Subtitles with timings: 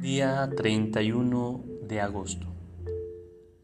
[0.00, 2.46] Día 31 de agosto.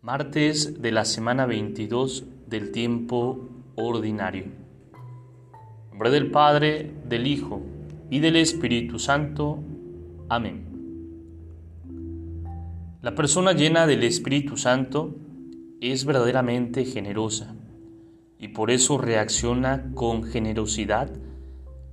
[0.03, 4.45] Martes de la semana 22 del tiempo ordinario.
[4.45, 7.63] En nombre del Padre, del Hijo
[8.11, 9.61] y del Espíritu Santo.
[10.29, 10.67] Amén.
[13.01, 15.17] La persona llena del Espíritu Santo
[15.81, 17.57] es verdaderamente generosa
[18.39, 21.11] y por eso reacciona con generosidad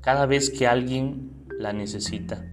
[0.02, 2.53] cada vez que alguien la necesita.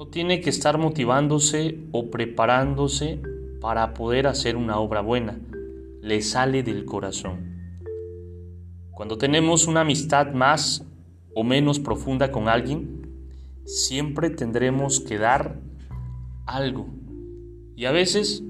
[0.00, 3.20] No tiene que estar motivándose o preparándose
[3.60, 5.38] para poder hacer una obra buena.
[6.00, 7.84] Le sale del corazón.
[8.92, 10.86] Cuando tenemos una amistad más
[11.34, 13.10] o menos profunda con alguien,
[13.66, 15.60] siempre tendremos que dar
[16.46, 16.88] algo.
[17.76, 18.42] Y a veces,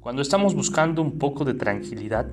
[0.00, 2.26] cuando estamos buscando un poco de tranquilidad,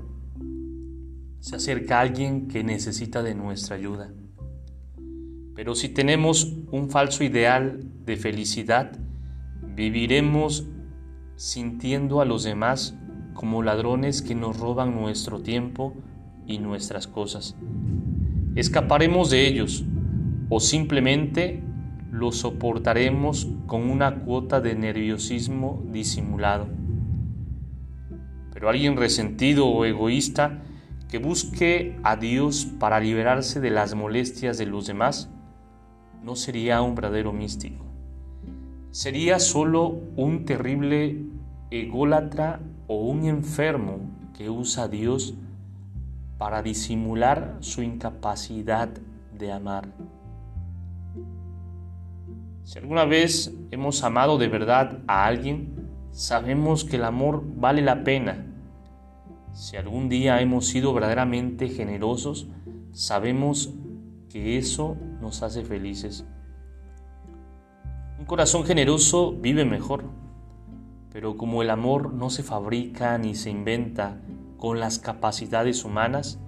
[1.39, 4.11] se acerca alguien que necesita de nuestra ayuda.
[5.56, 8.92] Pero si tenemos un falso ideal de felicidad,
[9.75, 10.67] viviremos
[11.38, 12.98] sintiendo a los demás
[13.34, 15.94] como ladrones que nos roban nuestro tiempo
[16.45, 17.56] y nuestras cosas.
[18.56, 19.86] Escaparemos de ellos
[20.50, 21.64] o simplemente
[22.11, 26.67] los soportaremos con una cuota de nerviosismo disimulado.
[28.53, 30.64] Pero alguien resentido o egoísta
[31.09, 35.30] que busque a Dios para liberarse de las molestias de los demás,
[36.25, 37.85] no sería un verdadero místico.
[38.89, 41.21] Sería solo un terrible
[41.69, 43.99] ególatra o un enfermo
[44.35, 45.35] que usa a Dios
[46.39, 48.89] para disimular su incapacidad
[49.37, 49.93] de amar.
[52.63, 58.03] Si alguna vez hemos amado de verdad a alguien, sabemos que el amor vale la
[58.03, 58.47] pena.
[59.53, 62.47] Si algún día hemos sido verdaderamente generosos,
[62.93, 63.75] sabemos
[64.30, 66.23] que eso nos hace felices.
[68.19, 70.03] Un corazón generoso vive mejor,
[71.11, 74.21] pero como el amor no se fabrica ni se inventa
[74.58, 76.39] con las capacidades humanas,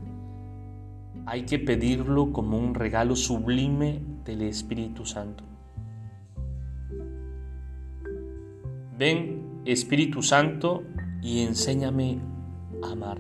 [1.26, 5.44] hay que pedirlo como un regalo sublime del Espíritu Santo.
[8.96, 10.84] Ven, Espíritu Santo,
[11.24, 12.20] y enséñame
[12.84, 13.20] a amar.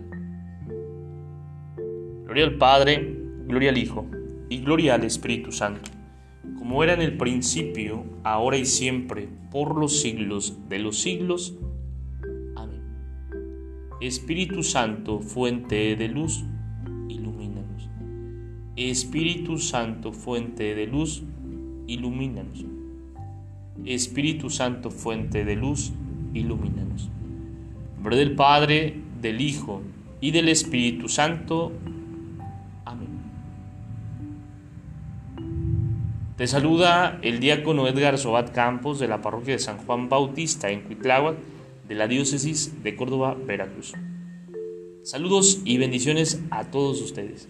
[2.25, 3.17] Gloria al Padre,
[3.47, 4.05] gloria al Hijo
[4.49, 5.91] y gloria al Espíritu Santo,
[6.57, 11.55] como era en el principio, ahora y siempre, por los siglos de los siglos.
[12.55, 12.81] Amén.
[14.01, 16.43] Espíritu Santo, fuente de luz,
[17.09, 17.89] ilumínanos.
[18.75, 21.23] Espíritu Santo, fuente de luz,
[21.87, 22.65] ilumínanos.
[23.85, 25.93] Espíritu Santo, fuente de luz,
[26.33, 27.09] ilumínanos.
[27.89, 29.81] En nombre del Padre, del Hijo
[30.21, 31.71] y del Espíritu Santo.
[36.37, 40.81] Te saluda el diácono Edgar Sobat Campos de la parroquia de San Juan Bautista en
[40.81, 41.35] Cuitláhuac
[41.87, 43.93] de la diócesis de Córdoba, Veracruz.
[45.01, 47.49] Saludos y bendiciones a todos ustedes.